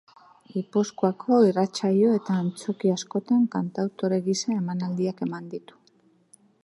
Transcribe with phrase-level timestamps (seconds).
[0.53, 5.79] Gipuzkoako irratsaio eta antzoki askotan kantautore gisa emanaldiak eman ditu.